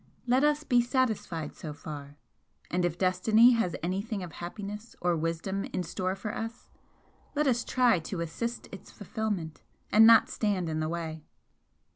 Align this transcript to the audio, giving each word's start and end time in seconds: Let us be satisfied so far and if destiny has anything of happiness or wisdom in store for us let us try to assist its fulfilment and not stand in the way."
Let 0.25 0.43
us 0.43 0.63
be 0.63 0.81
satisfied 0.81 1.53
so 1.55 1.73
far 1.73 2.17
and 2.71 2.85
if 2.85 2.97
destiny 2.97 3.51
has 3.51 3.75
anything 3.83 4.23
of 4.23 4.31
happiness 4.31 4.95
or 4.99 5.15
wisdom 5.15 5.63
in 5.65 5.83
store 5.83 6.15
for 6.15 6.35
us 6.35 6.71
let 7.35 7.45
us 7.45 7.63
try 7.63 7.99
to 7.99 8.21
assist 8.21 8.67
its 8.71 8.89
fulfilment 8.89 9.61
and 9.91 10.07
not 10.07 10.27
stand 10.27 10.69
in 10.69 10.79
the 10.79 10.89
way." 10.89 11.23